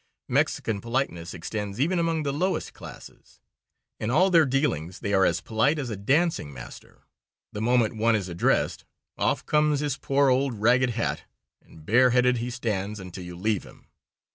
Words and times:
Mexican 0.29 0.81
politeness 0.81 1.31
extends 1.31 1.79
even 1.79 1.99
among 1.99 2.23
the 2.23 2.33
lowest 2.33 2.73
classes. 2.73 3.39
In 3.99 4.09
all 4.09 4.31
their 4.31 4.47
dealings 4.47 4.97
they 5.01 5.13
are 5.13 5.25
as 5.25 5.41
polite 5.41 5.77
as 5.77 5.91
a 5.91 5.95
dancing 5.95 6.51
master. 6.51 7.03
The 7.53 7.61
moment 7.61 7.95
one 7.97 8.15
is 8.15 8.27
addressed 8.27 8.83
off 9.15 9.45
comes 9.45 9.79
his 9.81 9.97
poor, 9.99 10.29
old, 10.29 10.55
ragged 10.55 10.89
hat, 10.89 11.25
and 11.61 11.85
bare 11.85 12.09
headed 12.09 12.37
he 12.37 12.49
stands 12.49 12.99
until 12.99 13.23
you 13.23 13.35
leave 13.37 13.61
him. 13.63 13.89